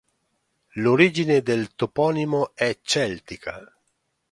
[0.73, 3.63] L'origine del toponimo è celtica.